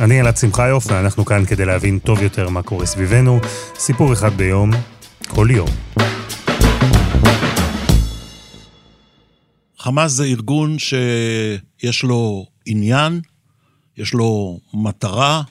[0.00, 3.40] אני אלעד שמחיוף, ואנחנו כאן כדי להבין טוב יותר מה קורה סביבנו.
[3.74, 4.70] סיפור אחד ביום,
[5.28, 5.68] כל יום.
[9.78, 13.20] חמאס זה ארגון שיש לו עניין,
[13.96, 15.42] יש לו מטרה,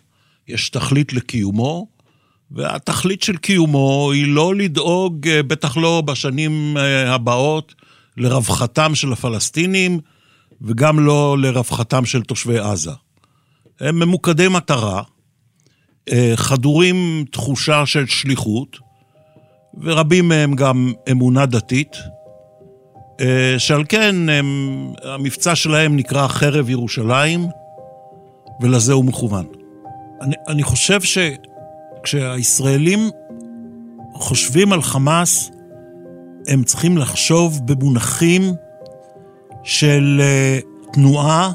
[0.47, 1.87] יש תכלית לקיומו,
[2.51, 7.75] והתכלית של קיומו היא לא לדאוג, בטח לא בשנים אה, הבאות,
[8.17, 9.99] לרווחתם של הפלסטינים,
[10.61, 12.91] וגם לא לרווחתם של תושבי עזה.
[13.79, 15.03] הם ממוקדי מטרה,
[16.11, 18.77] אה, חדורים תחושה של שליחות,
[19.81, 21.97] ורבים מהם גם אמונה דתית,
[23.21, 27.47] אה, שעל כן הם, המבצע שלהם נקרא חרב ירושלים,
[28.61, 29.45] ולזה הוא מכוון.
[30.21, 30.99] אני, אני חושב
[32.03, 33.09] שכשהישראלים
[34.13, 35.51] חושבים על חמאס,
[36.47, 38.53] הם צריכים לחשוב במונחים
[39.63, 40.59] של אה,
[40.93, 41.51] תנועה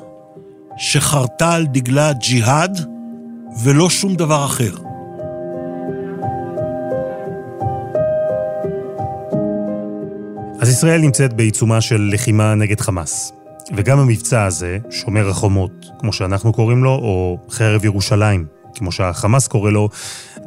[0.77, 2.81] שחרתה על דגלה ג'יהאד
[3.63, 4.75] ולא שום דבר אחר.
[10.61, 13.33] אז ישראל נמצאת בעיצומה של לחימה נגד חמאס.
[13.77, 19.71] וגם המבצע הזה, שומר החומות, כמו שאנחנו קוראים לו, או חרב ירושלים, כמו שהחמאס קורא
[19.71, 19.89] לו,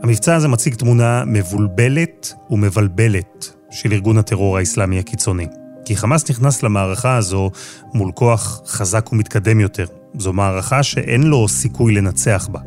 [0.04, 5.48] המבצע הזה מציג תמונה מבולבלת ומבלבלת של ארגון הטרור האסלאמי הקיצוני.
[5.86, 7.52] כי חמאס נכנס למערכה הזו
[7.94, 9.86] מול כוח חזק ומתקדם יותר,
[10.18, 12.60] זו מערכה שאין לו סיכוי לנצח בה.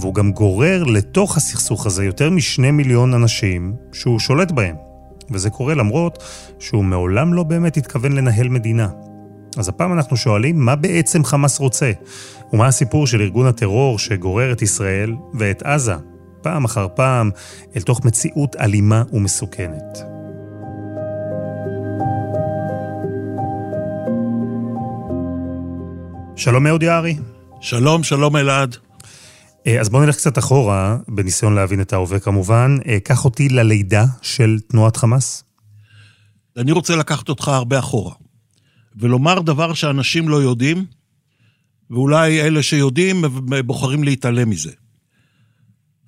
[0.00, 4.76] והוא גם גורר לתוך הסכסוך הזה יותר משני מיליון אנשים שהוא שולט בהם.
[5.30, 6.22] וזה קורה למרות
[6.58, 8.88] שהוא מעולם לא באמת התכוון לנהל מדינה.
[9.56, 11.92] אז הפעם אנחנו שואלים, מה בעצם חמאס רוצה?
[12.52, 15.94] ומה הסיפור של ארגון הטרור שגורר את ישראל ואת עזה,
[16.42, 17.30] פעם אחר פעם,
[17.76, 20.15] אל תוך מציאות אלימה ומסוכנת?
[26.36, 27.16] שלום אהוד יערי.
[27.60, 28.76] שלום, שלום אלעד.
[29.66, 32.76] אה, אז בואו נלך קצת אחורה, בניסיון להבין את ההווה כמובן.
[32.86, 35.44] אה, קח אותי ללידה של תנועת חמאס.
[36.56, 38.14] אני רוצה לקחת אותך הרבה אחורה,
[38.96, 40.84] ולומר דבר שאנשים לא יודעים,
[41.90, 43.24] ואולי אלה שיודעים
[43.64, 44.72] בוחרים להתעלם מזה.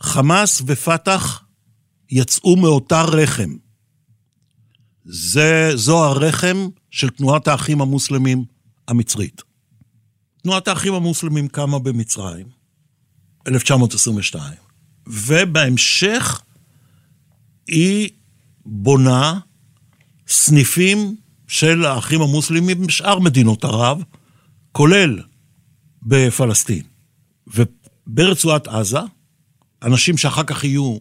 [0.01, 1.45] חמאס ופת"ח
[2.11, 3.57] יצאו מאותה רחם.
[5.05, 8.45] זה, זו הרחם של תנועת האחים המוסלמים
[8.89, 9.48] המצרית.
[10.49, 12.47] תנועת האחים המוסלמים קמה במצרים,
[13.49, 14.55] 1922,
[15.07, 16.43] ובהמשך
[17.67, 18.09] היא
[18.67, 19.39] בונה
[20.29, 21.17] סניפים
[21.49, 24.03] של האחים המוסלמים בשאר מדינות ערב,
[24.73, 25.23] כולל
[26.03, 26.83] בפלסטין.
[27.47, 29.01] וברצועת עזה,
[29.83, 30.99] אנשים שאחר כך יהיו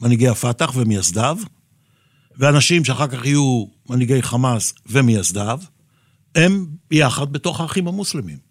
[0.00, 1.38] מנהיגי הפת"ח ומייסדיו,
[2.36, 5.60] ואנשים שאחר כך יהיו מנהיגי חמאס ומייסדיו,
[6.34, 8.45] הם ביחד בתוך האחים המוסלמים.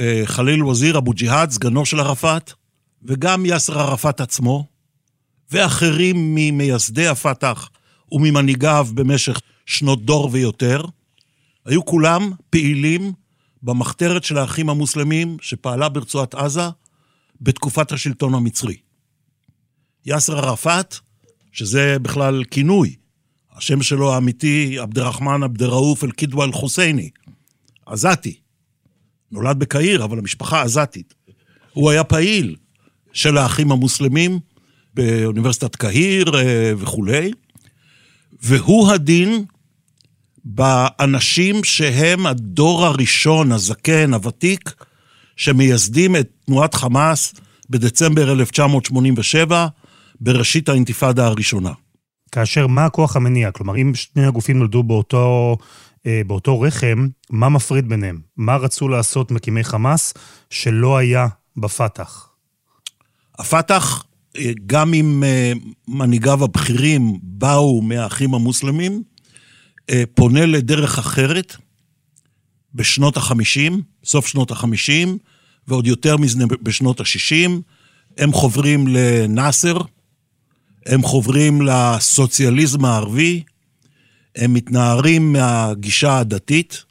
[0.00, 2.52] אה, חליל וזיר אבו ג'יהאד, סגנו של ערפאת,
[3.02, 4.66] וגם יאסר ערפאת עצמו,
[5.50, 7.70] ואחרים ממייסדי הפת"ח
[8.12, 10.84] וממנהיגיו במשך שנות דור ויותר,
[11.64, 13.12] היו כולם פעילים
[13.62, 16.68] במחתרת של האחים המוסלמים שפעלה ברצועת עזה
[17.40, 18.76] בתקופת השלטון המצרי.
[20.06, 20.96] יאסר ערפאת,
[21.52, 22.96] שזה בכלל כינוי,
[23.52, 27.10] השם שלו האמיתי, עבד אל-רחמן עבד אל-רעוף אל-קידווה אל-חוסייני,
[27.86, 28.40] עזתי.
[29.32, 31.14] נולד בקהיר, אבל המשפחה עזתית.
[31.72, 32.56] הוא היה פעיל
[33.12, 34.38] של האחים המוסלמים
[34.94, 37.30] באוניברסיטת קהיר אה, וכולי,
[38.42, 39.44] והוא הדין
[40.44, 44.74] באנשים שהם הדור הראשון, הזקן, הוותיק,
[45.36, 47.34] שמייסדים את תנועת חמאס
[47.70, 49.66] בדצמבר 1987,
[50.20, 51.72] בראשית האינתיפאדה הראשונה.
[52.32, 53.50] כאשר מה הכוח המניע?
[53.50, 55.56] כלומר, אם שני הגופים נולדו באותו
[56.26, 58.20] באותו רחם, מה מפריד ביניהם?
[58.36, 60.14] מה רצו לעשות מקימי חמאס
[60.50, 61.26] שלא היה
[61.56, 62.28] בפת"ח?
[63.38, 64.04] הפת"ח,
[64.36, 65.52] אה, גם אם אה,
[65.88, 69.02] מנהיגיו הבכירים באו מהאחים המוסלמים,
[70.14, 71.56] פונה לדרך אחרת
[72.74, 73.72] בשנות ה-50,
[74.04, 75.08] סוף שנות ה-50,
[75.68, 77.50] ועוד יותר מזה בשנות ה-60.
[78.18, 79.76] הם חוברים לנאסר,
[80.86, 83.42] הם חוברים לסוציאליזם הערבי,
[84.36, 86.84] הם מתנערים מהגישה הדתית,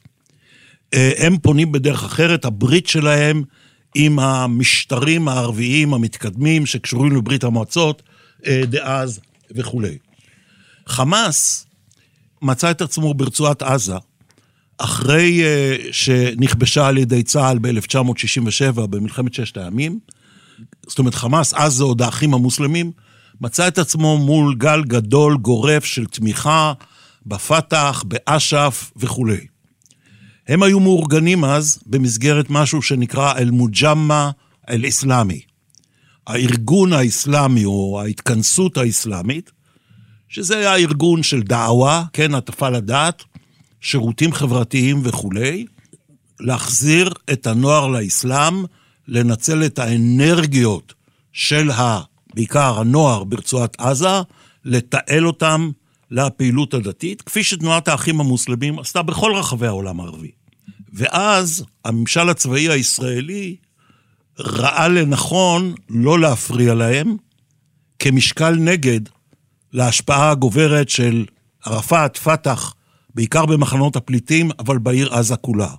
[0.94, 3.44] אה, הם פונים בדרך אחרת, הברית שלהם
[3.96, 8.02] עם המשטרים הערביים המתקדמים שקשורים לברית המועצות
[8.48, 9.20] אה, דאז
[9.52, 9.98] וכולי.
[10.88, 11.66] חמאס
[12.42, 13.96] מצא את עצמו ברצועת עזה,
[14.78, 20.00] אחרי אה, שנכבשה על ידי צה"ל ב-1967 במלחמת ששת הימים,
[20.88, 22.92] זאת אומרת חמאס, אז זה עוד האחים המוסלמים,
[23.42, 26.74] מצא את עצמו מול גל גדול, גורף של תמיכה
[27.26, 29.48] בפת"ח, באש"ף וכולי.
[30.48, 34.32] הם היו מאורגנים אז במסגרת משהו שנקרא אל-מוג'מה
[34.70, 35.42] אל-אסלאמי.
[36.28, 39.52] הארגון האסלאמי או ההתכנסות האסלאמית,
[40.30, 43.24] שזה היה ארגון של דעווה, כן, הטפה לדעת,
[43.82, 45.66] שירותים חברתיים וכולי,
[46.40, 48.64] להחזיר את הנוער לאסלאם,
[49.08, 50.94] לנצל את האנרגיות
[51.34, 52.02] של ה...
[52.34, 54.22] בעיקר הנוער ברצועת עזה,
[54.66, 55.72] לתעל אותם
[56.12, 60.32] לפעילות הדתית, כפי שתנועת האחים המוסלמים עשתה בכל רחבי העולם הערבי.
[60.94, 63.56] ואז הממשל הצבאי הישראלי
[64.40, 67.16] ראה לנכון לא להפריע להם
[68.00, 69.02] כמשקל נגד
[69.74, 71.26] להשפעה הגוברת של
[71.66, 72.74] ערפאת, פת"ח,
[73.16, 75.74] בעיקר במחנות הפליטים, אבל בעיר עזה כולה.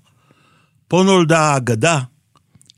[0.88, 2.00] פה נולדה האגדה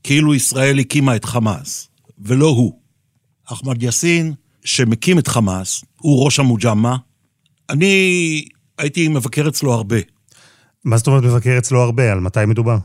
[0.02, 1.88] כאילו ישראל הקימה את חמאס,
[2.18, 2.78] ולא הוא.
[3.44, 4.34] אחמד יאסין,
[4.64, 6.96] שמקים את חמאס, הוא ראש המוג'מה.
[7.70, 8.44] אני
[8.78, 9.96] הייתי מבקר אצלו הרבה.
[10.84, 12.12] מה זאת אומרת מבקר אצלו הרבה?
[12.12, 12.76] על מתי מדובר?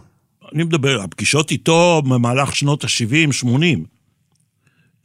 [0.54, 3.86] אני מדבר, הפגישות איתו במהלך שנות ה-70, 80.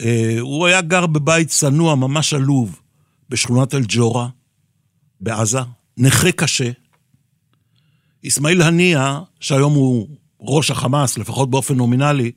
[0.00, 2.80] אה, הוא היה גר בבית צנוע, ממש עלוב,
[3.28, 4.28] בשכונת אל-ג'ורה,
[5.20, 5.58] בעזה,
[5.96, 6.70] נכה קשה.
[8.26, 10.08] אסמאעיל הנייה, שהיום הוא
[10.40, 12.32] ראש החמאס, לפחות באופן נומינלי,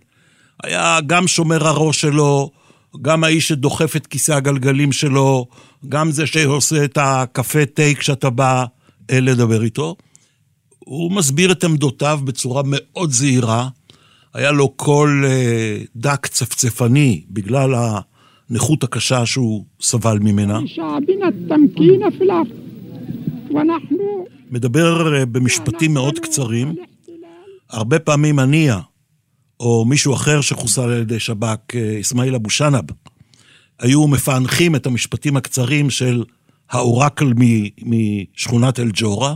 [0.64, 2.52] היה גם שומר הראש שלו,
[3.02, 5.46] גם האיש שדוחף את כיסא הגלגלים שלו,
[5.90, 8.66] גם זה שעושה את הקפה תה כשאתה בא
[9.12, 9.96] אה, לדבר איתו.
[10.80, 13.70] הוא מסביר את עמדותיו בצורה מאוד זהירה.
[14.34, 17.74] היה לו קול אה, דק צפצפני בגלל
[18.50, 20.60] הנכות הקשה שהוא סבל ממנה.
[24.52, 26.76] מדבר אה, במשפטים מאוד קצרים.
[27.70, 28.80] הרבה פעמים הנייה,
[29.60, 32.86] או מישהו אחר שחוסל על ידי שב"כ, אה, אסמאעיל אבו שנאב,
[33.80, 36.24] היו מפענחים את המשפטים הקצרים של
[36.70, 37.34] האורקל
[37.78, 39.36] משכונת אל-ג'ורה,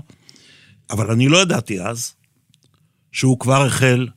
[0.89, 2.13] אבל אני לא ידעתי אז
[3.11, 4.07] שהוא כבר החל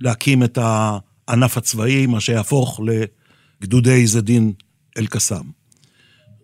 [0.00, 2.80] להקים את הענף הצבאי, מה שיהפוך
[3.60, 4.52] לגדודי זדין
[4.98, 5.50] אל-קסאם.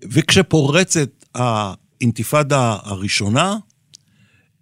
[0.05, 3.57] וכשפורצת האינתיפאדה הראשונה,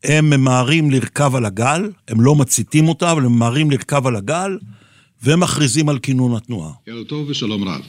[0.04, 4.58] הם ממהרים לרכב על הגל, הם לא מציתים אותה, אבל הם ממהרים לרכב על הגל,
[5.24, 6.70] ומכריזים על כינון התנועה.
[6.86, 7.80] ערב טוב ושלום רב.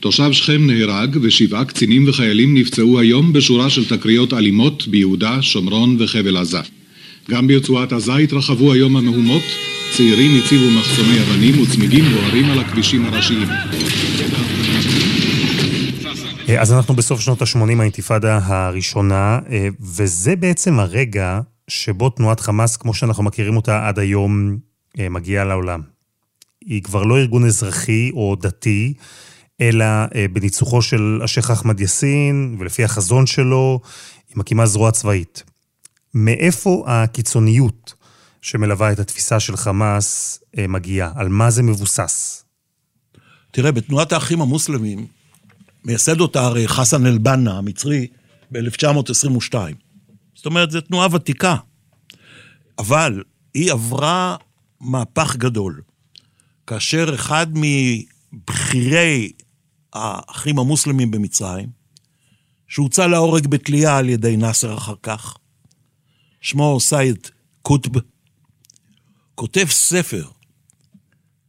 [0.00, 6.36] תושב שכם נהרג ושבעה קצינים וחיילים נפצעו היום בשורה של תקריות אלימות ביהודה, שומרון וחבל
[6.36, 6.60] עזה.
[7.30, 9.42] גם ברצועת עזה התרחבו היום המהומות,
[9.96, 13.48] צעירים הציבו מחסומי אבנים וצמיגים בוערים על הכבישים הראשיים.
[16.48, 22.76] אה, אז אנחנו בסוף שנות ה-80, האינתיפאדה הראשונה, אה, וזה בעצם הרגע שבו תנועת חמאס,
[22.76, 24.58] כמו שאנחנו מכירים אותה עד היום,
[24.98, 25.82] אה, מגיעה לעולם.
[26.64, 28.94] היא כבר לא ארגון אזרחי או דתי,
[29.60, 29.84] אלא
[30.32, 33.80] בניצוחו של השייח' אחמד יאסין, ולפי החזון שלו,
[34.28, 35.42] היא מקימה זרוע צבאית.
[36.14, 37.94] מאיפה הקיצוניות
[38.42, 41.12] שמלווה את התפיסה של חמאס מגיעה?
[41.14, 42.44] על מה זה מבוסס?
[43.50, 45.06] תראה, בתנועת האחים המוסלמים,
[45.84, 48.06] מייסד אותה הרי חסן אל-בנה המצרי
[48.52, 49.54] ב-1922.
[50.34, 51.56] זאת אומרת, זו תנועה ותיקה.
[52.78, 53.22] אבל
[53.54, 54.36] היא עברה
[54.80, 55.82] מהפך גדול.
[56.66, 59.32] כאשר אחד מבכירי
[59.92, 61.68] האחים המוסלמים במצרים,
[62.68, 65.36] שהוצא להורג בתלייה על ידי נאסר אחר כך,
[66.40, 67.28] שמו סייד
[67.62, 68.00] קוטב,
[69.34, 70.28] כותב ספר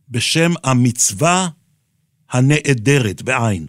[0.10, 1.50] בשם המצווה
[2.30, 3.68] הנעדרת, בעין.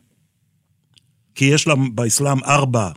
[1.40, 2.90] כי יש לה באסלאם ארבע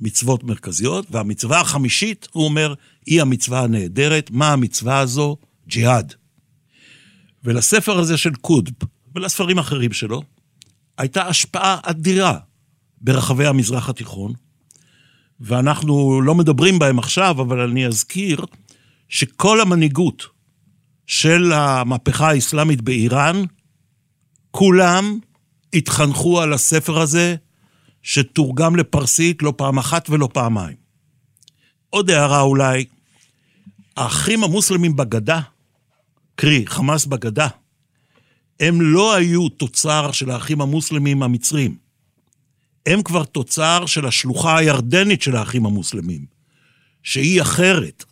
[0.00, 2.74] מצוות מרכזיות, והמצווה החמישית, הוא אומר,
[3.06, 4.30] היא המצווה הנהדרת.
[4.30, 5.36] מה המצווה הזו?
[5.68, 6.14] ג'יהאד.
[7.44, 8.72] ולספר הזה של קודב,
[9.14, 10.22] ולספרים אחרים שלו,
[10.98, 12.38] הייתה השפעה אדירה
[13.00, 14.32] ברחבי המזרח התיכון,
[15.40, 18.44] ואנחנו לא מדברים בהם עכשיו, אבל אני אזכיר
[19.08, 20.26] שכל המנהיגות
[21.06, 23.44] של המהפכה האסלאמית באיראן,
[24.50, 25.18] כולם
[25.74, 27.36] התחנכו על הספר הזה
[28.02, 30.76] שתורגם לפרסית לא פעם אחת ולא פעמיים.
[31.90, 32.84] עוד הערה אולי,
[33.96, 35.40] האחים המוסלמים בגדה,
[36.34, 37.48] קרי, חמאס בגדה,
[38.60, 41.76] הם לא היו תוצר של האחים המוסלמים המצרים.
[42.86, 46.26] הם כבר תוצר של השלוחה הירדנית של האחים המוסלמים,
[47.02, 48.04] שהיא אחרת.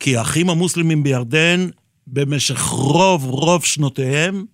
[0.00, 1.68] כי האחים המוסלמים בירדן
[2.06, 4.44] במשך רוב רוב שנותיהם,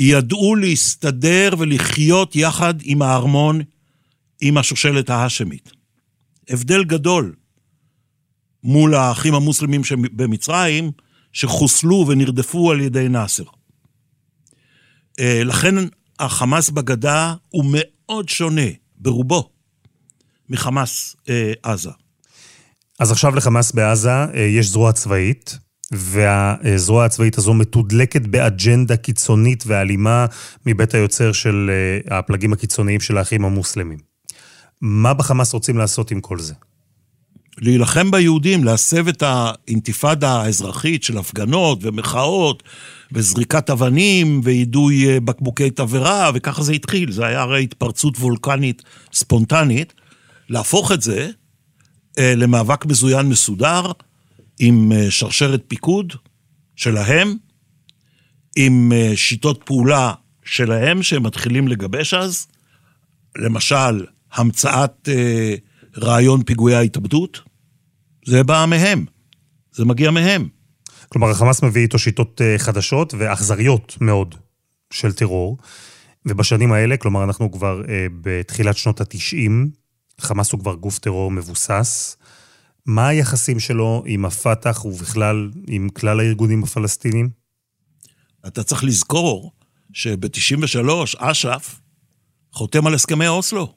[0.00, 3.60] ידעו להסתדר ולחיות יחד עם הארמון,
[4.40, 5.72] עם השושלת ההאשמית.
[6.48, 7.34] הבדל גדול
[8.64, 9.80] מול האחים המוסלמים
[10.12, 10.90] במצרים,
[11.32, 13.44] שחוסלו ונרדפו על ידי נאסר.
[15.20, 15.74] אה, לכן
[16.18, 18.66] החמאס בגדה הוא מאוד שונה,
[18.96, 19.50] ברובו,
[20.48, 21.90] מחמאס אה, עזה.
[22.98, 25.58] אז עכשיו לחמאס בעזה אה, יש זרוע צבאית,
[25.92, 30.26] והזרוע הצבאית הזו מתודלקת באג'נדה קיצונית ואלימה
[30.66, 31.70] מבית היוצר של
[32.10, 33.98] הפלגים הקיצוניים של האחים המוסלמים.
[34.80, 36.54] מה בחמאס רוצים לעשות עם כל זה?
[37.58, 42.62] להילחם ביהודים, להסב את האינתיפאדה האזרחית של הפגנות ומחאות
[43.12, 47.12] וזריקת אבנים ויידוי אה, בקבוקי תבערה, וככה זה התחיל.
[47.12, 48.82] זה היה הרי התפרצות וולקנית
[49.12, 49.92] ספונטנית.
[50.48, 51.30] להפוך את זה
[52.18, 53.92] אה, למאבק מזוין מסודר,
[54.62, 56.12] עם אה, שרשרת פיקוד
[56.76, 57.34] שלהם,
[58.56, 60.12] עם שיטות פעולה
[60.44, 62.46] שלהם שהם מתחילים לגבש אז,
[63.36, 65.08] למשל, המצאת
[65.98, 67.40] רעיון פיגועי ההתאבדות,
[68.26, 69.04] זה בא מהם,
[69.72, 70.48] זה מגיע מהם.
[71.12, 74.34] כלומר, החמאס מביא איתו שיטות אה, חדשות ואכזריות מאוד
[74.92, 75.58] של טרור,
[76.26, 79.50] ובשנים האלה, כלומר, אנחנו כבר אה, בתחילת שנות ה-90,
[80.20, 82.16] חמאס הוא כבר גוף טרור מבוסס.
[82.86, 87.30] מה היחסים שלו עם הפת"ח ובכלל עם כלל הארגונים הפלסטינים?
[88.46, 89.52] אתה צריך לזכור
[89.92, 91.80] שב-93 אש"ף
[92.52, 93.74] חותם על הסכמי אוסלו,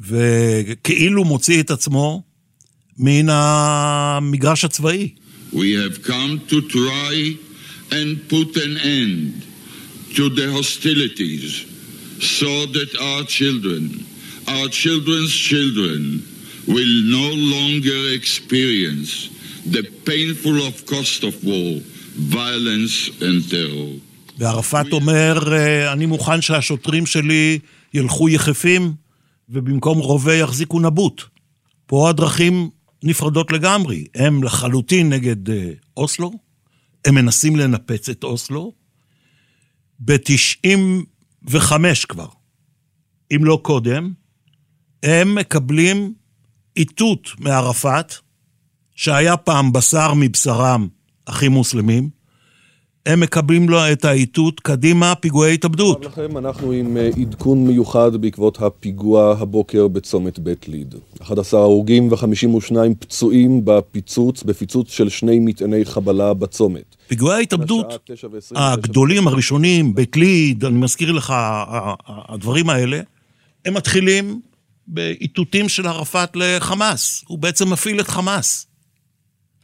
[0.00, 2.22] וכאילו מוציא את עצמו
[2.98, 5.14] מן המגרש הצבאי.
[5.52, 7.36] We have come to try
[7.90, 9.42] and put an end
[10.16, 11.64] to the hostilities
[12.38, 13.82] so that our children,
[14.48, 16.00] our children's children,
[16.66, 19.30] will no longer experience
[19.66, 21.80] the painful of cost of war,
[22.16, 24.00] violence and terror.
[24.38, 25.38] וערפאת אומר,
[25.92, 27.58] אני מוכן שהשוטרים שלי
[27.94, 28.92] ילכו יחפים
[29.48, 31.22] ובמקום רובה יחזיקו נבוט.
[31.86, 32.70] פה הדרכים
[33.02, 34.04] נפרדות לגמרי.
[34.14, 36.32] הם לחלוטין נגד אה, אוסלו,
[37.04, 38.72] הם מנסים לנפץ את אוסלו.
[39.98, 41.72] ב-95
[42.08, 42.28] כבר,
[43.34, 44.12] אם לא קודם,
[45.02, 46.14] הם מקבלים
[46.76, 48.14] איתות מערפאת,
[48.94, 50.88] שהיה פעם בשר מבשרם,
[51.26, 52.08] אחים מוסלמים,
[53.06, 56.04] הם מקבלים לו את האיתות, קדימה, פיגועי התאבדות.
[56.04, 60.94] לכם, אנחנו עם אה, עדכון מיוחד בעקבות הפיגוע הבוקר בצומת בית ליד.
[61.22, 66.96] 11 הרוגים ו-52 פצועים בפיצוץ, בפיצוץ של שני מטעני חבלה בצומת.
[67.08, 68.10] פיגועי ההתאבדות
[68.54, 71.34] הגדולים, הראשונים, בית ליד, אני מזכיר לך,
[72.06, 73.00] הדברים האלה,
[73.64, 74.40] הם מתחילים
[74.86, 77.24] באיתותים של ערפאת לחמאס.
[77.26, 78.66] הוא בעצם מפעיל את חמאס.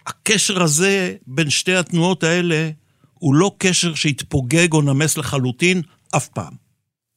[0.07, 2.71] הקשר הזה בין שתי התנועות האלה
[3.15, 5.83] הוא לא קשר שהתפוגג או נמס לחלוטין
[6.17, 6.53] אף פעם.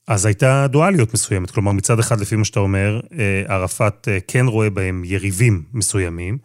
[0.07, 4.45] אז הייתה דואליות מסוימת, כלומר מצד אחד, לפי מה שאתה אומר, אה, ערפאת אה, כן
[4.45, 6.37] רואה בהם יריבים מסוימים,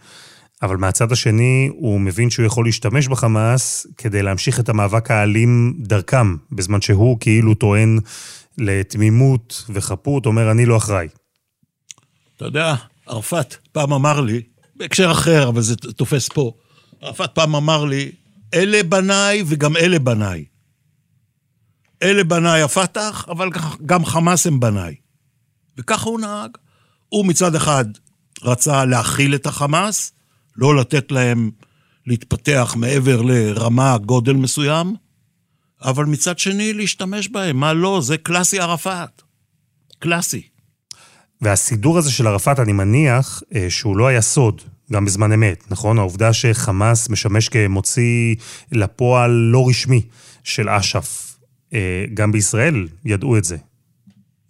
[0.63, 6.37] אבל מהצד השני הוא מבין שהוא יכול להשתמש בחמאס כדי להמשיך את המאבק האלים דרכם,
[6.53, 7.99] בזמן שהוא כאילו טוען
[8.59, 11.09] לתמימות וחפות, אומר אני לא אחראי.
[12.39, 12.75] אתה יודע,
[13.07, 14.43] ערפאת פעם אמר לי,
[14.77, 16.53] בהקשר אחר, אבל זה תופס פה,
[17.01, 18.13] ערפאת פעם אמר לי,
[18.55, 20.45] אלה בניי וגם אלה בניי.
[22.03, 23.49] אלה בניי הפת"ח, אבל
[23.87, 24.95] גם חמאס הם בניי.
[25.79, 26.51] וככה הוא נהג.
[27.09, 27.85] הוא מצד אחד
[28.43, 30.13] רצה להכיל את החמאס,
[30.57, 31.51] לא לתת להם
[32.07, 34.95] להתפתח מעבר לרמה, גודל מסוים,
[35.83, 37.57] אבל מצד שני להשתמש בהם.
[37.57, 38.01] מה לא?
[38.03, 39.23] זה קלאסי ערפאת.
[39.99, 40.49] קלאסי.
[41.43, 44.63] והסידור הזה של ערפאת, אני מניח אה, שהוא לא היה סוד.
[44.93, 45.99] גם בזמן אמת, נכון?
[45.99, 48.35] העובדה שחמאס משמש כמוציא
[48.73, 50.03] לפועל לא רשמי
[50.45, 51.39] של אש"ף,
[51.75, 53.57] אה, גם בישראל ידעו את זה.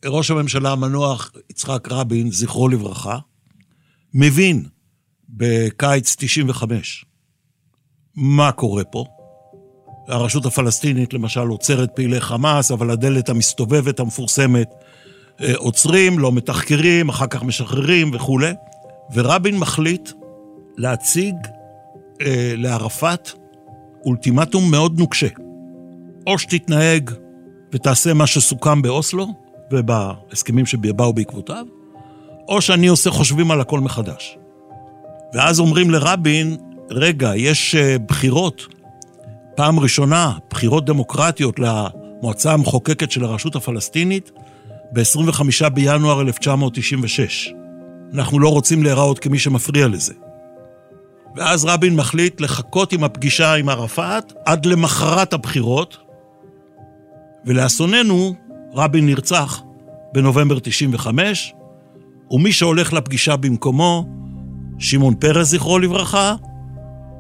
[0.05, 3.19] ראש הממשלה המנוח יצחק רבין, זכרו לברכה,
[4.15, 4.65] מבין
[5.29, 7.05] בקיץ 95
[8.15, 9.05] מה קורה פה.
[10.09, 14.69] הרשות הפלסטינית למשל עוצרת פעילי חמאס, אבל הדלת המסתובבת המפורסמת
[15.57, 18.53] עוצרים, לא מתחקרים, אחר כך משחררים וכולי.
[19.15, 20.11] ורבין מחליט
[20.77, 21.35] להציג
[22.21, 23.31] אה, לערפאת
[24.05, 25.29] אולטימטום מאוד נוקשה.
[26.27, 27.11] או שתתנהג
[27.73, 29.27] ותעשה מה שסוכם באוסלו
[29.73, 31.67] ובהסכמים שבאו בעקבותיו,
[32.49, 34.39] או שאני עושה חושבים על הכל מחדש.
[35.35, 36.57] ואז אומרים לרבין,
[36.91, 38.67] רגע, יש אה, בחירות,
[39.57, 44.31] פעם ראשונה, בחירות דמוקרטיות למועצה המחוקקת של הרשות הפלסטינית
[44.93, 47.53] ב-25 בינואר 1996.
[48.15, 50.15] אנחנו לא רוצים להיראות כמי שמפריע לזה.
[51.37, 55.97] ואז רבין מחליט לחכות עם הפגישה עם ערפאת עד למחרת הבחירות,
[57.45, 58.35] ולאסוננו,
[58.75, 59.63] רבין נרצח
[60.13, 61.55] בנובמבר 95,
[62.31, 64.09] ומי שהולך לפגישה במקומו,
[64.79, 66.35] שמעון פרס, זכרו לברכה,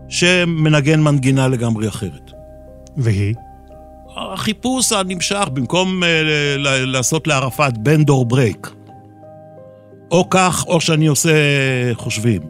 [0.09, 2.31] שמנגן מנגינה לגמרי אחרת.
[2.97, 3.35] והיא?
[4.17, 6.07] החיפוש הנמשך, במקום אה,
[6.87, 8.71] לעשות לערפאת bend or break,
[10.11, 11.31] או כך, או שאני עושה
[11.95, 12.43] חושבים,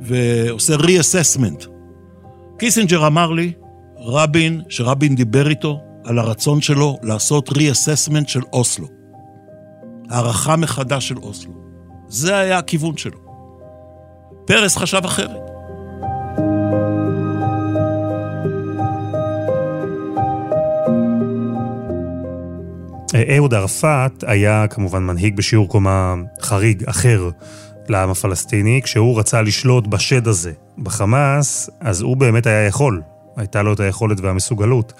[0.00, 1.68] ועושה re-assessment.
[2.58, 3.52] קיסינג'ר אמר לי,
[3.98, 8.86] רבין, שרבין דיבר איתו על הרצון שלו לעשות re-assessment של אוסלו.
[10.10, 11.52] הערכה מחדש של אוסלו.
[12.08, 13.18] זה היה הכיוון שלו.
[14.46, 15.43] פרס חשב אחרת.
[23.14, 27.30] אהוד ערפאת היה כמובן מנהיג בשיעור קומה חריג אחר
[27.88, 28.80] לעם הפלסטיני.
[28.84, 33.02] כשהוא רצה לשלוט בשד הזה, בחמאס, אז הוא באמת היה יכול.
[33.36, 34.92] הייתה לו את היכולת והמסוגלות.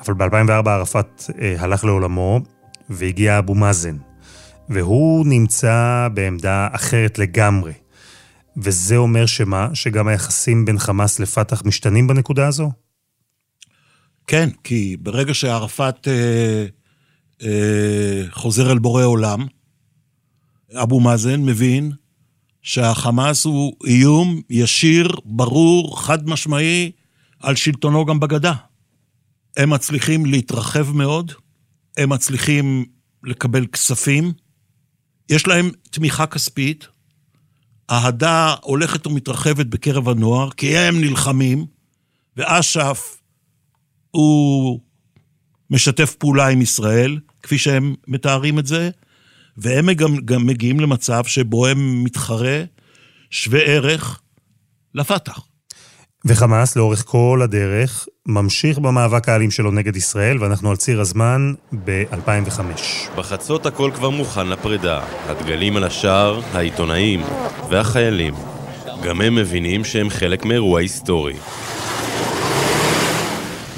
[0.00, 2.40] אבל ב-2004 ערפאת אה, הלך לעולמו
[2.90, 3.96] והגיע אבו מאזן.
[4.68, 7.72] והוא נמצא בעמדה אחרת לגמרי.
[8.56, 9.68] וזה אומר שמה?
[9.74, 12.70] שגם היחסים בין חמאס לפתח משתנים בנקודה הזו?
[14.26, 16.66] כן, כי ברגע שערפאת אה,
[18.30, 19.46] חוזר אל בורא עולם,
[20.74, 21.92] אבו מאזן מבין
[22.62, 26.92] שהחמאס הוא איום ישיר, ברור, חד משמעי,
[27.40, 28.54] על שלטונו גם בגדה.
[29.56, 31.32] הם מצליחים להתרחב מאוד,
[31.96, 32.84] הם מצליחים
[33.24, 34.32] לקבל כספים,
[35.28, 36.86] יש להם תמיכה כספית,
[37.90, 41.66] אהדה הולכת ומתרחבת בקרב הנוער, כי הם נלחמים,
[42.36, 43.22] ואש"ף
[44.10, 44.80] הוא
[45.70, 48.90] משתף פעולה עם ישראל, כפי שהם מתארים את זה,
[49.56, 52.62] והם גם, גם מגיעים למצב שבו הם מתחרה
[53.30, 54.20] שווה ערך
[54.94, 55.40] לפתח.
[56.24, 61.54] וחמאס לאורך כל הדרך ממשיך במאבק האלים שלו נגד ישראל, ואנחנו על ציר הזמן
[61.84, 62.60] ב-2005.
[63.16, 65.00] בחצות הכל כבר מוכן לפרידה.
[65.26, 67.22] הדגלים על השער, העיתונאים
[67.70, 68.34] והחיילים.
[69.02, 71.34] גם הם מבינים שהם חלק מאירוע היסטורי.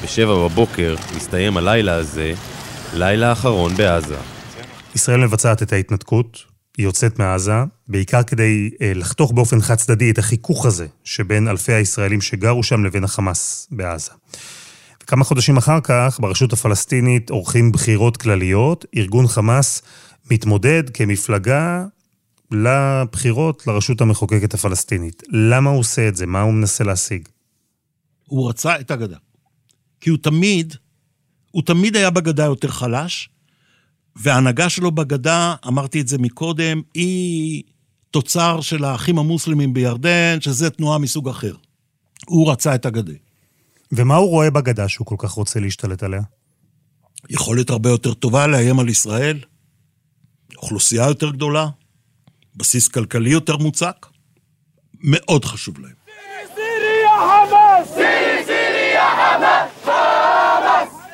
[0.09, 2.35] בשבע בבוקר מסתיים הלילה הזה,
[2.95, 4.17] לילה אחרון בעזה.
[4.95, 6.45] ישראל מבצעת את ההתנתקות,
[6.79, 11.73] היא יוצאת מעזה, בעיקר כדי אה, לחתוך באופן חד צדדי את החיכוך הזה שבין אלפי
[11.73, 14.11] הישראלים שגרו שם לבין החמאס בעזה.
[15.07, 19.83] כמה חודשים אחר כך, ברשות הפלסטינית עורכים בחירות כלליות, ארגון חמאס
[20.31, 21.85] מתמודד כמפלגה
[22.51, 25.23] לבחירות לרשות המחוקקת הפלסטינית.
[25.29, 26.27] למה הוא עושה את זה?
[26.27, 27.29] מה הוא מנסה להשיג?
[28.27, 29.17] הוא רצה את הגדה.
[30.01, 30.75] כי הוא תמיד,
[31.51, 33.29] הוא תמיד היה בגדה יותר חלש,
[34.17, 37.63] וההנהגה שלו בגדה, אמרתי את זה מקודם, היא
[38.11, 41.55] תוצר של האחים המוסלמים בירדן, שזה תנועה מסוג אחר.
[42.27, 43.13] הוא רצה את הגדה.
[43.93, 46.23] ומה הוא רואה בגדה שהוא כל כך רוצה להשתלט עליה?
[47.31, 49.39] יכולת הרבה יותר טובה לאיים על ישראל,
[50.57, 51.69] אוכלוסייה יותר גדולה,
[52.57, 54.07] בסיס כלכלי יותר מוצק,
[55.01, 55.99] מאוד חשוב להם.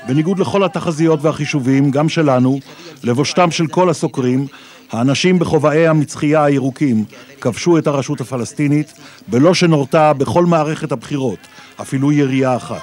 [0.06, 2.58] בניגוד לכל התחזיות והחישובים, גם שלנו,
[3.04, 4.46] לבושתם של כל הסוקרים,
[4.92, 7.04] האנשים בכובעי המצחייה הירוקים
[7.40, 8.92] כבשו את הרשות הפלסטינית
[9.28, 11.38] בלא שנורתה בכל מערכת הבחירות,
[11.80, 12.82] אפילו ירייה אחת.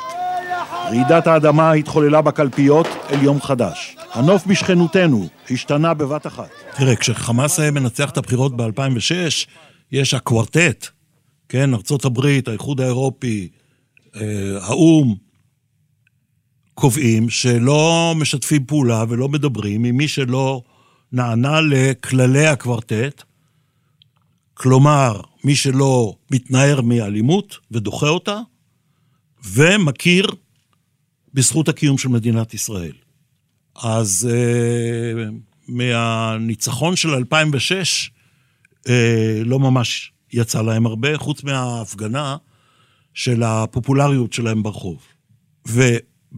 [0.86, 3.98] רעידת האדמה התחוללה בקלפיות אל יום חדש.
[4.14, 6.50] הנוף בשכנותנו השתנה בבת אחת.
[6.76, 9.48] תראה, כשחמאס מנצח את הבחירות ב-2006,
[9.92, 10.88] יש הקוורטט,
[11.50, 13.50] כן, ארצות הברית, האיחוד האירופי,
[14.16, 14.22] אה,
[14.62, 15.16] האו"ם,
[16.74, 20.62] קובעים שלא משתפים פעולה ולא מדברים עם מי שלא
[21.12, 23.24] נענה לכללי הקוורטט,
[24.54, 28.40] כלומר, מי שלא מתנער מאלימות ודוחה אותה,
[29.46, 30.28] ומכיר
[31.34, 32.94] בזכות הקיום של מדינת ישראל.
[33.76, 35.24] אז אה,
[35.68, 38.12] מהניצחון של 2006
[38.90, 42.38] אה, לא ממש יצא להם הרבה, חוץ מההפגנה
[43.14, 44.98] של הפופולריות שלהם ברחוב.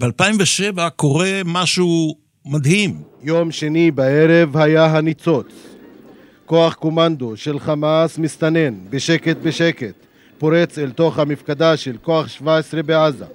[0.02, 3.02] וב-2007 קורה משהו מדהים.
[3.24, 5.48] יום שני בערב היה הניצוץ.
[6.46, 9.94] כוח קומנדו של חמאס מסתנן, בשקט בשקט,
[10.38, 13.26] פורץ אל תוך המפקדה של כוח 17 בעזה.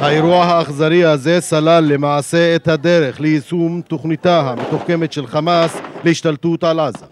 [0.00, 7.09] האירוע האכזרי הזה סלל למעשה את הדרך ליישום תוכניתה המתוחכמת של חמאס להשתלטות על עזה.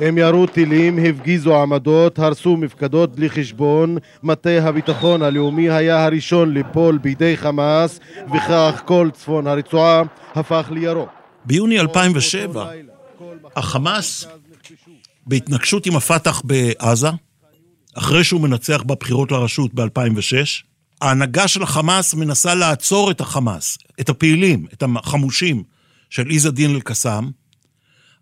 [0.00, 6.98] הם ירו טילים, הפגיזו עמדות, הרסו מפקדות בלי חשבון, מטה הביטחון הלאומי היה הראשון ליפול
[6.98, 8.00] בידי חמאס,
[8.34, 10.02] וכך כל צפון הרצועה
[10.34, 11.08] הפך לירוק.
[11.44, 12.70] ביוני 2007,
[13.56, 14.26] החמאס,
[15.26, 17.08] בהתנגשות עם הפת"ח בעזה,
[17.94, 20.64] אחרי שהוא מנצח בבחירות לרשות ב-2006,
[21.00, 25.62] ההנהגה של החמאס מנסה לעצור את החמאס, את הפעילים, את החמושים
[26.10, 27.30] של עיז א-דין אל-קסאם,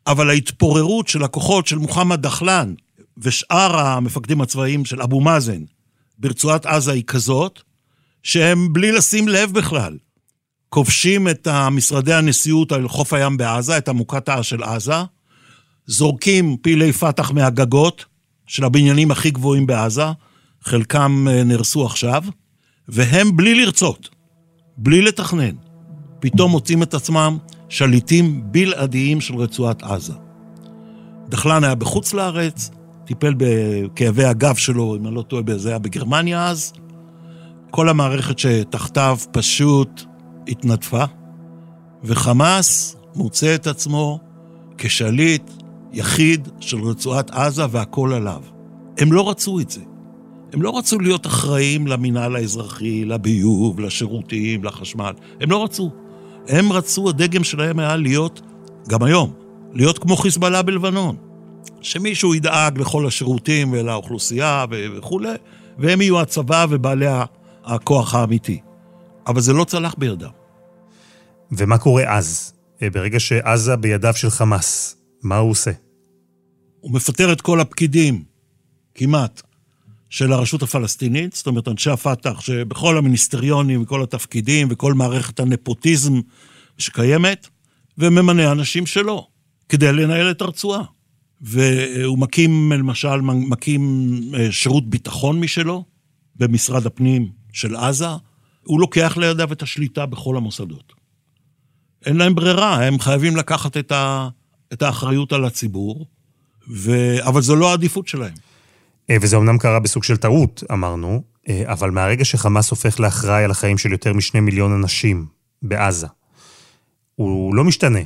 [0.07, 2.75] אבל ההתפוררות של הכוחות של מוחמד דחלן
[3.19, 5.63] ושאר המפקדים הצבאיים של אבו מאזן
[6.19, 7.63] ברצועת עזה היא כזאת,
[8.23, 9.99] שהם בלי לשים לב בכלל,
[10.69, 14.95] כובשים את משרדי הנשיאות על חוף הים בעזה, את המוקטעה של עזה,
[15.87, 18.05] זורקים פעילי פת"ח מהגגות
[18.47, 20.07] של הבניינים הכי גבוהים בעזה,
[20.63, 22.23] חלקם אה, נהרסו עכשיו,
[22.89, 24.09] והם בלי לרצות,
[24.77, 25.55] בלי לתכנן,
[26.25, 30.13] פתאום מוצאים את עצמם שליטים בלעדיים של רצועת עזה.
[31.29, 32.71] דחלן היה בחוץ לארץ,
[33.05, 36.73] טיפל בכאבי הגב שלו, אם אני לא טועה, זה היה בגרמניה אז.
[37.71, 40.03] כל המערכת שתחתיו פשוט
[40.49, 41.05] התנדפה,
[42.05, 44.19] וחמאס מוצא את עצמו
[44.79, 45.51] כשליט
[45.93, 48.43] יחיד של רצועת עזה והכל עליו.
[48.99, 49.81] הם לא רצו את זה.
[50.53, 55.13] הם לא רצו להיות אחראים למינהל האזרחי, לביוב, לשירותים, לחשמל.
[55.41, 56.04] הם לא רצו.
[56.49, 58.41] הם רצו, הדגם שלהם היה להיות,
[58.89, 59.33] גם היום,
[59.73, 61.17] להיות כמו חיזבאללה בלבנון.
[61.81, 65.35] שמישהו ידאג לכל השירותים ולאוכלוסייה וכולי,
[65.79, 67.07] והם יהיו הצבא ובעלי
[67.65, 68.61] הכוח האמיתי.
[69.27, 70.29] אבל זה לא צלח בידם.
[71.53, 72.53] ומה קורה אז?
[72.83, 75.71] אה, ברגע שעזה בידיו של חמאס, מה הוא עושה?
[76.81, 78.25] הוא מפטר את כל הפקידים,
[78.95, 79.43] כמעט,
[80.15, 86.21] של הרשות הפלסטינית, זאת אומרת, אנשי הפת"ח, שבכל המיניסטריונים וכל התפקידים וכל מערכת הנפוטיזם
[86.79, 87.49] שקיימת,
[87.99, 89.27] וממנה אנשים שלו,
[89.69, 90.83] כדי לנהל את הרצועה.
[91.41, 95.85] והוא מקים, למשל, מקים אה, שירות ביטחון משלו
[96.37, 98.09] במשרד הפנים של עזה,
[98.63, 100.93] הוא לוקח לידיו את השליטה בכל המוסדות.
[102.07, 104.29] אין להם ברירה, הם חייבים לקחת את, ה,
[104.73, 106.07] את האחריות על הציבור,
[106.71, 106.93] ו...
[107.29, 108.54] אבל זו לא העדיפות שלהם.
[109.11, 113.51] אה, וזה אמנם קרה בסוג של טעות, אמרנו, אה, אבל מהרגע שחמאס הופך לאחראי על
[113.51, 115.27] החיים של יותר משני מיליון אנשים
[115.63, 116.07] בעזה,
[117.15, 118.01] הוא לא משתנה,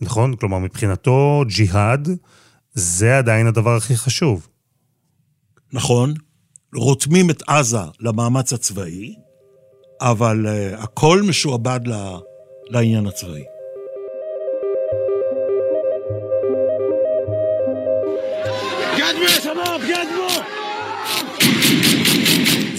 [0.00, 0.36] נכון?
[0.36, 2.08] כלומר, מבחינתו, ג'יהאד
[2.74, 4.48] זה עדיין הדבר הכי חשוב.
[5.72, 6.14] נכון,
[6.74, 9.14] רותמים את עזה למאמץ הצבאי,
[10.00, 11.80] אבל uh, הכל משועבד
[12.70, 13.42] לעניין הצבאי.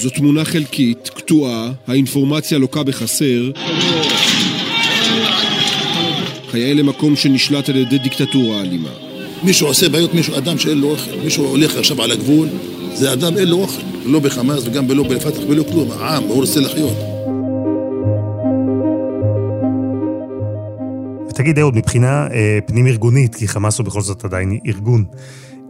[0.03, 3.51] זו תמונה חלקית, קטועה, האינפורמציה לוקה בחסר.
[6.51, 8.89] כיאה למקום שנשלט על ידי דיקטטורה אלימה.
[9.43, 12.47] מישהו עושה בעיות, מישהו אדם שאין לו אוכל, מישהו הולך עכשיו על הגבול,
[12.93, 16.59] זה אדם אין לו אוכל, לא בחמאס וגם לא בפתח ולא כלום, העם, הוא רוצה
[16.59, 16.97] לחיות.
[21.29, 25.05] ותגיד אהוד, מבחינה אה, פנים-ארגונית, כי חמאס הוא בכל זאת עדיין ארגון,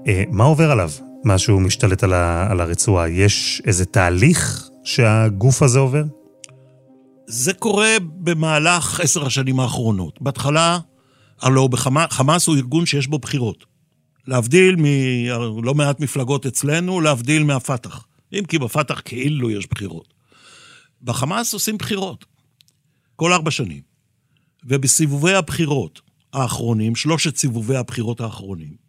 [0.08, 0.90] אה, מה עובר עליו?
[1.26, 3.10] משהו משתלט על, ה, על הרצועה?
[3.10, 6.04] יש איזה תהליך שהגוף הזה עובר?
[7.28, 10.22] זה קורה במהלך עשר השנים האחרונות.
[10.22, 10.80] בהתחלה,
[11.42, 11.70] הלוא
[12.10, 13.66] חמאס הוא ארגון שיש בו בחירות.
[14.28, 18.06] להבדיל מלא מעט מפלגות אצלנו, להבדיל מהפת"ח.
[18.34, 20.14] אם כי בפת"ח כאילו יש בחירות.
[21.02, 22.26] בחמאס עושים בחירות.
[23.16, 23.82] כל ארבע שנים.
[24.66, 26.02] ובסיבובי הבחירות
[26.34, 28.83] האחרונים, שלושת סיבובי הבחירות האחרונים,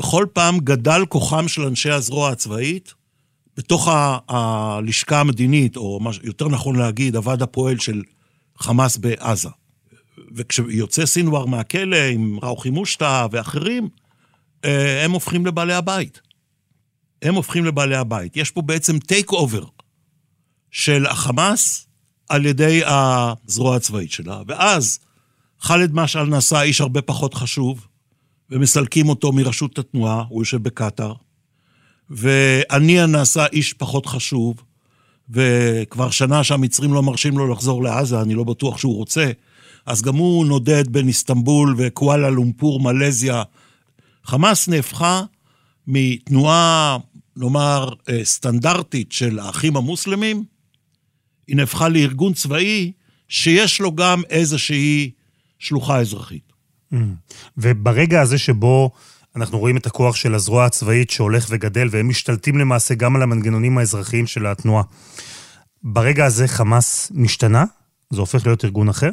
[0.00, 2.94] בכל פעם גדל כוחם של אנשי הזרוע הצבאית
[3.56, 3.88] בתוך
[4.28, 8.02] הלשכה המדינית, או יותר נכון להגיד, הוועד הפועל של
[8.58, 9.48] חמאס בעזה.
[10.34, 13.88] וכשיוצא סינואר מהכלא עם רוחי מושתהא ואחרים,
[14.64, 16.20] אה, הם הופכים לבעלי הבית.
[17.22, 18.36] הם הופכים לבעלי הבית.
[18.36, 19.64] יש פה בעצם takeover
[20.70, 21.86] של החמאס
[22.28, 24.98] על ידי הזרוע הצבאית שלה, ואז
[25.60, 27.86] ח'אלד משעל נעשה איש הרבה פחות חשוב,
[28.50, 31.12] ומסלקים אותו מראשות התנועה, הוא יושב בקטאר,
[32.10, 34.62] והנייה נעשה איש פחות חשוב,
[35.30, 39.30] וכבר שנה שהמצרים לא מרשים לו לחזור לעזה, אני לא בטוח שהוא רוצה,
[39.86, 43.42] אז גם הוא נודד בין איסטנבול וקואלה לומפור, מלזיה.
[44.24, 45.22] חמאס נהפכה
[45.86, 46.98] מתנועה,
[47.36, 50.44] נאמר, אה, סטנדרטית של האחים המוסלמים,
[51.46, 52.92] היא נהפכה לארגון צבאי
[53.28, 55.10] שיש לו גם איזושהי
[55.58, 56.49] שלוחה אזרחית.
[56.94, 56.96] Mm.
[57.56, 58.90] וברגע הזה שבו
[59.36, 63.78] אנחנו רואים את הכוח של הזרוע הצבאית שהולך וגדל, והם משתלטים למעשה גם על המנגנונים
[63.78, 64.82] האזרחיים של התנועה,
[65.82, 67.64] ברגע הזה חמאס משתנה?
[68.10, 69.10] זה הופך להיות ארגון אחר?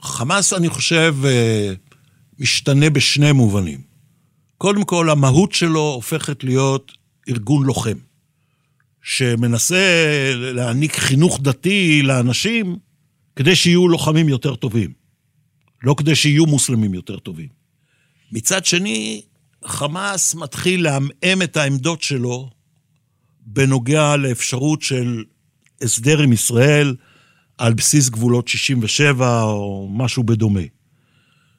[0.00, 1.72] חמאס, אני חושב, אה,
[2.38, 3.80] משתנה בשני מובנים.
[4.58, 6.92] קודם כל, המהות שלו הופכת להיות
[7.28, 7.98] ארגון לוחם,
[9.02, 9.84] שמנסה
[10.34, 12.76] להעניק חינוך דתי לאנשים
[13.36, 15.01] כדי שיהיו לוחמים יותר טובים,
[15.82, 17.48] לא כדי שיהיו מוסלמים יותר טובים.
[18.32, 19.22] מצד שני,
[19.64, 22.50] חמאס מתחיל לעמעם את העמדות שלו
[23.46, 25.24] בנוגע לאפשרות של
[25.82, 26.96] הסדר עם ישראל
[27.58, 30.60] על בסיס גבולות 67 או משהו בדומה.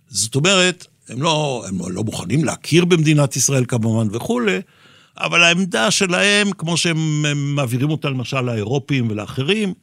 [0.07, 4.59] זאת אומרת, הם לא, הם לא מוכנים להכיר במדינת ישראל כמובן וכולי,
[5.17, 9.73] אבל העמדה שלהם, כמו שהם מעבירים אותה למשל לאירופים ולאחרים,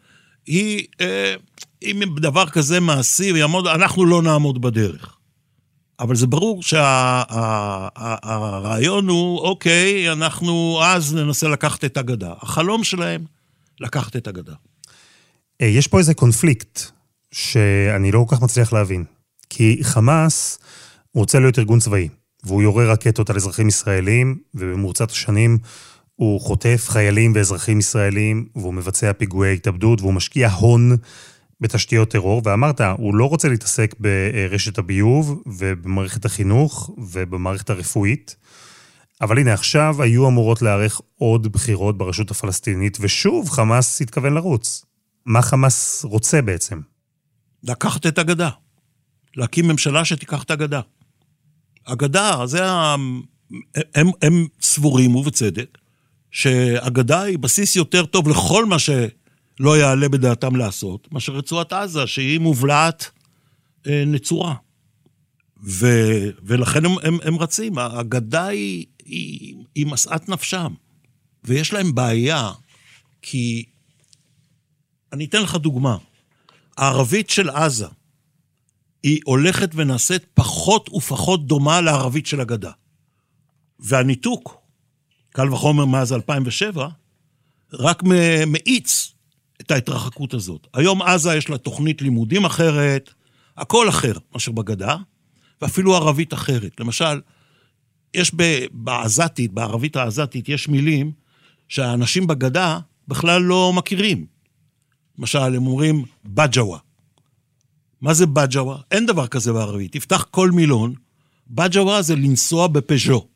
[0.47, 1.35] היא, אה,
[1.83, 5.17] אם דבר כזה מעשי ויעמוד, אנחנו לא נעמוד בדרך.
[6.01, 7.95] אבל זה ברור שהרעיון
[9.07, 12.33] שה, הוא, אוקיי, אנחנו אז ננסה לקחת את הגדה.
[12.41, 13.25] החלום שלהם,
[13.81, 14.55] לקחת את הגדה.
[15.61, 16.81] אה, יש פה איזה קונפליקט
[17.33, 19.05] שאני לא כל כך מצליח להבין.
[19.51, 20.59] כי חמאס
[21.15, 22.09] רוצה להיות ארגון צבאי,
[22.45, 25.59] והוא יורה רקטות על אזרחים ישראלים, ובמרוצת השנים
[26.21, 30.97] הוא חוטף חיילים ואזרחים ישראלים, והוא מבצע פיגועי התאבדות, והוא משקיע הון
[31.61, 38.37] בתשתיות טרור, ואמרת, הוא לא רוצה להתעסק ברשת הביוב ובמערכת החינוך ובמערכת הרפואית.
[39.21, 44.85] אבל הנה, עכשיו היו אמורות להיערך עוד בחירות ברשות הפלסטינית, ושוב חמאס התכוון לרוץ.
[45.27, 46.81] מה חמאס רוצה בעצם?
[47.63, 48.51] לקחת את הגדה.
[49.37, 50.81] להקים ממשלה שתיקח את הגדה.
[51.87, 52.97] הגדה, זה ה...
[53.95, 55.79] הם, הם סבורים, ובצדק,
[56.31, 62.39] שהגדה היא בסיס יותר טוב לכל מה שלא יעלה בדעתם לעשות, מאשר רצועת עזה, שהיא
[62.39, 63.11] מובלעת
[63.87, 64.55] אה, נצורה.
[65.65, 65.87] ו,
[66.43, 67.79] ולכן הם, הם, הם רצים.
[67.79, 70.75] הגדה היא, היא, היא משאת נפשם.
[71.45, 72.51] ויש להם בעיה,
[73.23, 73.65] כי...
[75.13, 75.97] אני אתן לך דוגמה.
[76.77, 77.87] הערבית של עזה,
[79.03, 82.71] היא הולכת ונעשית פחות ופחות דומה לערבית של הגדה.
[83.79, 84.60] והניתוק,
[85.31, 86.89] קל וחומר מאז 2007,
[87.73, 88.03] רק
[88.47, 89.13] מאיץ
[89.61, 90.67] את ההתרחקות הזאת.
[90.75, 93.11] היום עזה יש לה תוכנית לימודים אחרת,
[93.57, 94.97] הכל אחר מאשר בגדה,
[95.63, 96.81] ואפילו ערבית אחרת.
[96.81, 97.21] למשל,
[98.15, 98.33] יש
[98.73, 101.13] בעזתית, בערבית העזתית, יש מילים
[101.69, 104.27] שהאנשים בגדה בכלל לא מכירים.
[105.19, 106.79] למשל, הם אומרים בג'ווה.
[108.01, 108.79] מה זה בג'ווה?
[108.91, 109.93] אין דבר כזה בערבית.
[109.93, 110.95] תפתח כל מילון,
[111.51, 113.30] בג'ווה זה לנסוע בפז'ו.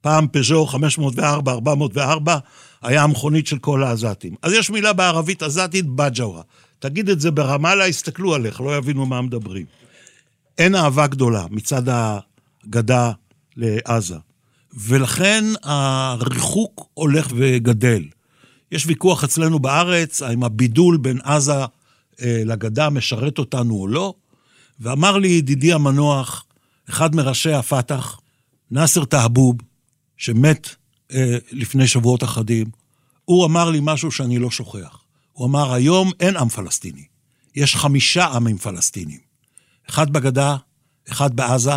[0.00, 2.38] פעם פז'ו 504, 404,
[2.82, 4.34] היה המכונית של כל העזתים.
[4.42, 6.42] אז יש מילה בערבית עזתית, בג'ווה.
[6.78, 9.66] תגיד את זה ברמאללה, יסתכלו עליך, לא יבינו מה מדברים.
[10.58, 13.12] אין אהבה גדולה מצד הגדה
[13.56, 14.16] לעזה.
[14.74, 18.04] ולכן הריחוק הולך וגדל.
[18.72, 21.64] יש ויכוח אצלנו בארץ, האם הבידול בין עזה
[22.22, 24.14] אה, לגדה משרת אותנו או לא,
[24.80, 26.44] ואמר לי ידידי המנוח,
[26.88, 28.20] אחד מראשי הפת"ח,
[28.70, 29.56] נאסר תהבוב,
[30.20, 30.68] שמת
[31.12, 32.66] אה, לפני שבועות אחדים,
[33.24, 35.02] הוא אמר לי משהו שאני לא שוכח.
[35.32, 37.04] הוא אמר, היום אין עם פלסטיני,
[37.56, 39.18] יש חמישה עמים פלסטינים.
[39.90, 40.56] אחד בגדה,
[41.10, 41.70] אחד בעזה,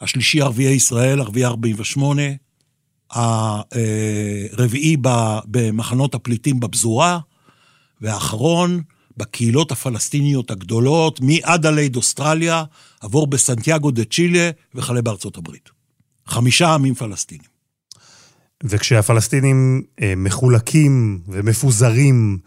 [0.00, 2.22] השלישי ערביי ישראל, ערביי 48,
[3.10, 4.96] הרביעי
[5.46, 7.18] במחנות הפליטים בפזורה,
[8.00, 8.82] והאחרון
[9.16, 12.64] בקהילות הפלסטיניות הגדולות, מעד הליד אוסטרליה,
[13.00, 15.70] עבור בסנטיאגו דה צ'ילה וכלה בארצות הברית.
[16.26, 17.55] חמישה עמים פלסטינים.
[18.68, 22.38] וכשהפלסטינים אה, מחולקים ומפוזרים,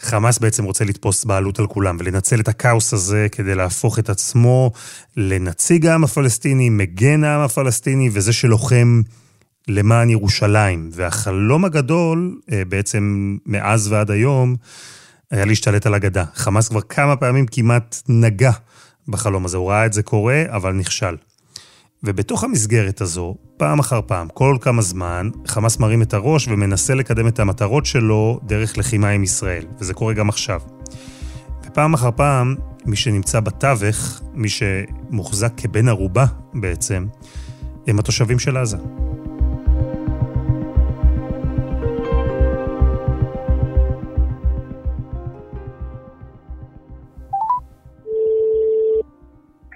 [0.00, 4.70] חמאס בעצם רוצה לתפוס בעלות על כולם ולנצל את הכאוס הזה כדי להפוך את עצמו
[5.16, 9.00] לנציג העם הפלסטיני, מגן העם הפלסטיני וזה שלוחם
[9.68, 10.90] למען ירושלים.
[10.92, 14.56] והחלום הגדול, אה, בעצם מאז ועד היום,
[15.30, 16.24] היה להשתלט על הגדה.
[16.34, 18.52] חמאס כבר כמה פעמים כמעט נגע
[19.08, 19.56] בחלום הזה.
[19.56, 21.16] הוא ראה את זה קורה, אבל נכשל.
[22.02, 27.28] ובתוך המסגרת הזו, פעם אחר פעם, כל כמה זמן, חמאס מרים את הראש ומנסה לקדם
[27.28, 30.60] את המטרות שלו דרך לחימה עם ישראל, וזה קורה גם עכשיו.
[31.66, 32.54] ופעם אחר פעם,
[32.86, 37.06] מי שנמצא בתווך, מי שמוחזק כבן ערובה בעצם,
[37.86, 38.76] הם התושבים של עזה.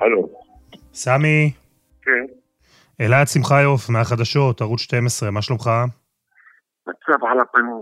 [0.00, 0.28] הלו.
[0.94, 1.61] סמי.
[2.02, 2.24] כן.
[3.00, 5.70] אלעד שמחיוף מהחדשות, ערוץ 12, מה שלומך?
[6.86, 7.80] מצב על הפנים.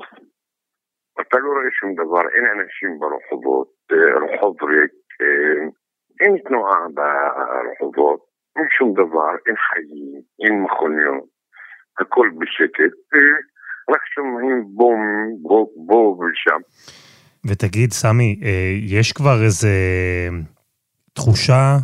[1.20, 5.62] אתה לא רואה שום דבר, אין אנשים ברחובות, אה, רחוב ריק, אה,
[6.20, 8.20] אין תנועה ברחובות,
[8.56, 11.24] אין שום דבר, אין חיים, אין מכוניות,
[12.00, 13.36] הכל בשקט, אה,
[13.94, 15.00] רק שומעים בום,
[15.86, 16.60] בו ושם.
[17.48, 18.40] ותגיד, סמי,
[18.82, 19.68] יש כבר איזה
[21.12, 21.76] תחושה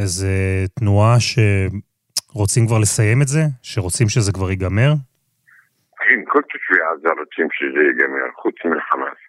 [0.00, 3.40] איזה תנועה שרוצים כבר לסיים את זה?
[3.62, 4.92] שרוצים שזה כבר ייגמר?
[5.98, 9.20] כן, כל תושבי עזה רוצים שזה ייגמר, חוץ מחמאס.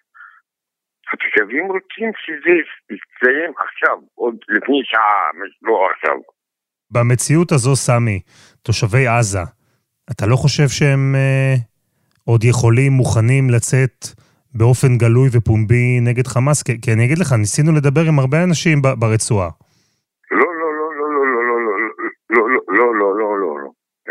[1.12, 2.52] התושבים רוצים שזה
[2.94, 5.30] יסתיים עכשיו, עוד לפני שעה,
[5.62, 6.16] לא עכשיו.
[6.90, 8.20] במציאות הזו, סמי,
[8.62, 9.44] תושבי עזה,
[10.10, 11.54] אתה לא חושב שהם אה,
[12.24, 14.06] עוד יכולים, מוכנים לצאת
[14.54, 16.62] באופן גלוי ופומבי נגד חמאס?
[16.62, 19.50] כי, כי אני אגיד לך, ניסינו לדבר עם הרבה אנשים ברצועה.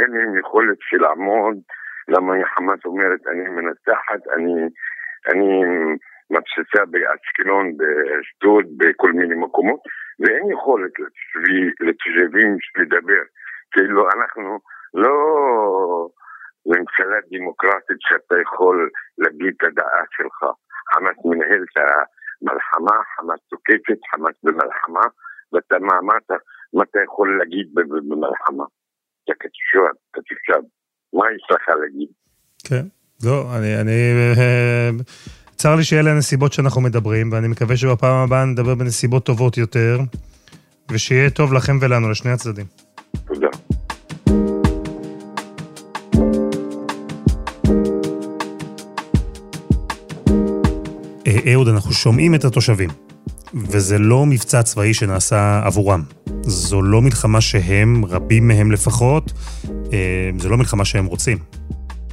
[0.07, 1.57] אין להם יכולת של לעמוד,
[2.07, 4.53] למה חמאס אומרת, אני מנצחת, אני,
[5.31, 5.61] אני
[6.29, 9.79] מפסיסה באשקלון, באשדוד, בכל מיני מקומות,
[10.19, 10.91] ואין יכולת
[11.79, 13.23] לתושבים לדבר.
[13.71, 14.59] כאילו, אנחנו
[14.93, 15.15] לא
[16.65, 20.45] ממשלה דמוקרטית שאתה יכול להגיד את הדעה שלך.
[20.93, 25.05] חמאס מנהל את המלחמה, חמאס תוקפת, חמאס במלחמה,
[25.53, 26.01] ואתה מה,
[26.73, 28.65] מה אתה יכול להגיד במלחמה?
[29.33, 30.67] כתושב, כתושב,
[31.13, 32.07] מה יש לך להגיד?
[32.63, 32.85] כן,
[33.23, 33.81] לא, אני...
[33.81, 33.91] אני
[34.37, 34.89] אה,
[35.55, 39.99] צר לי שאלה הנסיבות שאנחנו מדברים, ואני מקווה שבפעם הבאה נדבר בנסיבות טובות יותר,
[40.91, 42.65] ושיהיה טוב לכם ולנו, לשני הצדדים.
[43.25, 43.47] תודה.
[51.53, 52.89] אהוד, אנחנו שומעים את התושבים,
[53.53, 56.03] וזה לא מבצע צבאי שנעשה עבורם.
[56.41, 59.31] זו לא מלחמה שהם, רבים מהם לפחות,
[59.93, 61.37] אה, זו לא מלחמה שהם רוצים.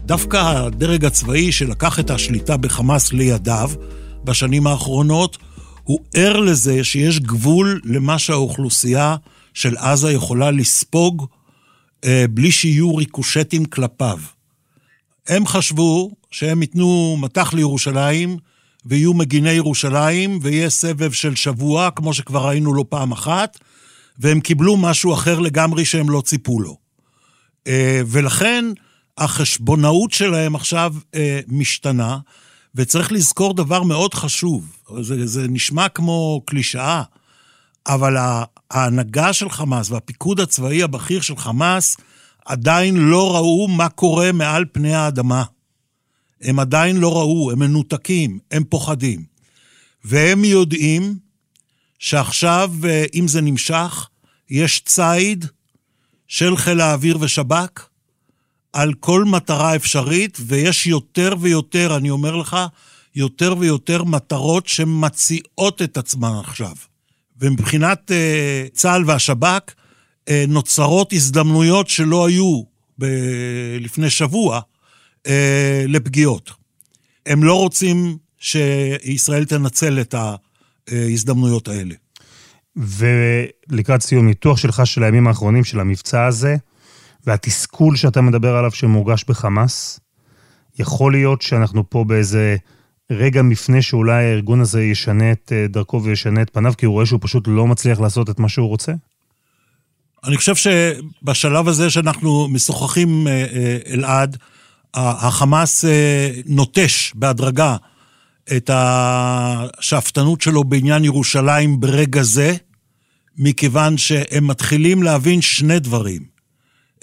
[0.07, 3.71] דווקא הדרג הצבאי שלקח את השליטה בחמאס לידיו
[4.25, 5.39] בשנים האחרונות,
[5.83, 9.17] הוא ער לזה שיש גבול למה שהאוכלוסייה
[9.55, 11.27] של עזה יכולה לספוג
[12.05, 14.19] אה, בלי שיהיו ריקושטים כלפיו.
[15.29, 18.37] הם חשבו שהם ייתנו מטח לירושלים,
[18.87, 23.59] ויהיו מגיני ירושלים, ויהיה סבב של שבוע, כמו שכבר ראינו לא פעם אחת,
[24.19, 26.77] והם קיבלו משהו אחר לגמרי שהם לא ציפו לו.
[27.67, 28.65] אה, ולכן
[29.19, 32.19] החשבונאות שלהם עכשיו אה, משתנה,
[32.75, 37.03] וצריך לזכור דבר מאוד חשוב, זה, זה נשמע כמו קלישאה,
[37.87, 38.17] אבל
[38.71, 41.97] ההנהגה של חמאס והפיקוד הצבאי הבכיר של חמאס
[42.45, 45.45] עדיין לא ראו מה קורה מעל פני האדמה.
[46.41, 49.25] הם עדיין לא ראו, הם מנותקים, הם פוחדים.
[50.05, 51.19] והם יודעים
[51.99, 54.09] שעכשיו, אה, אם זה נמשך,
[54.51, 55.45] יש ציד
[56.29, 57.89] של חיל האוויר ושב"כ
[58.73, 62.57] על כל מטרה אפשרית, ויש יותר ויותר, אני אומר לך,
[63.15, 66.75] יותר ויותר מטרות שמציעות את עצמן עכשיו.
[67.41, 72.63] ומבחינת uh, צה"ל והשב"כ, uh, נוצרות הזדמנויות שלא היו
[72.99, 74.61] ב- לפני שבוע,
[75.27, 76.51] אה, לפגיעות.
[77.27, 80.15] הם לא רוצים שישראל תנצל את
[80.89, 81.95] ההזדמנויות האלה.
[82.77, 86.57] ולקראת סיום, ניתוח שלך של הימים האחרונים של המבצע הזה,
[87.27, 90.01] והתסכול שאתה מדבר עליו שמורגש בחמאס,
[90.79, 92.57] יכול להיות שאנחנו פה באיזה
[93.11, 97.07] רגע מפנה שאולי הארגון הזה ישנה את אה, דרכו וישנה את פניו, כי הוא רואה
[97.07, 98.93] שהוא פשוט לא מצליח לעשות את מה שהוא רוצה?
[100.25, 104.37] אני חושב שבשלב הזה שאנחנו משוחחים, אה, אלעד,
[104.95, 107.77] החמאס אה, נוטש בהדרגה
[108.57, 112.57] את השאפתנות שלו בעניין ירושלים ברגע זה,
[113.37, 116.23] מכיוון שהם מתחילים להבין שני דברים.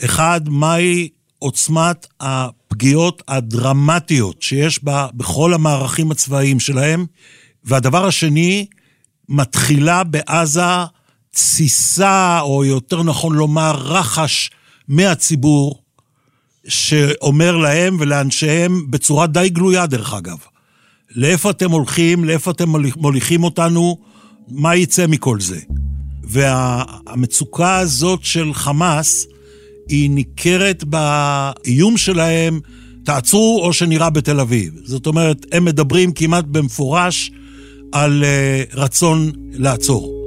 [0.05, 7.05] אחד, מהי עוצמת הפגיעות הדרמטיות שיש בה בכל המערכים הצבאיים שלהם,
[7.63, 8.65] והדבר השני,
[9.29, 10.61] מתחילה בעזה
[11.31, 14.51] תסיסה, או יותר נכון לומר, רחש
[14.87, 15.80] מהציבור,
[16.67, 20.37] שאומר להם ולאנשיהם בצורה די גלויה, דרך אגב,
[21.15, 23.97] לאיפה אתם הולכים, לאיפה אתם מוליכים אותנו,
[24.47, 25.59] מה יצא מכל זה.
[26.23, 29.27] והמצוקה הזאת של חמאס,
[29.89, 32.59] היא ניכרת באיום שלהם,
[33.05, 34.73] תעצרו או שנראה בתל אביב.
[34.83, 37.31] זאת אומרת, הם מדברים כמעט במפורש
[37.91, 40.20] על אה, רצון לעצור.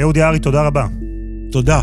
[0.00, 0.86] אהוד יערי, תודה רבה.
[1.52, 1.80] תודה.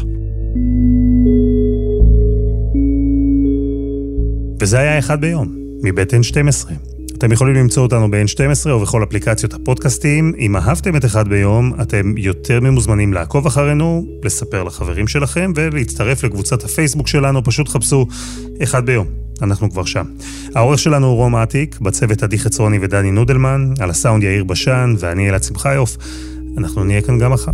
[4.61, 6.71] וזה היה אחד ביום, מבית N12.
[7.17, 10.33] אתם יכולים למצוא אותנו ב-N12 או בכל אפליקציות הפודקאסטים.
[10.37, 16.63] אם אהבתם את אחד ביום, אתם יותר ממוזמנים לעקוב אחרינו, לספר לחברים שלכם ולהצטרף לקבוצת
[16.63, 18.05] הפייסבוק שלנו, פשוט חפשו
[18.63, 19.07] אחד ביום.
[19.41, 20.05] אנחנו כבר שם.
[20.55, 25.29] העורך שלנו הוא רום אטיק, בצוות עדי חצרוני ודני נודלמן, על הסאונד יאיר בשן ואני
[25.29, 25.97] אלעד שמחיוף.
[26.57, 27.51] אנחנו נהיה כאן גם מחר.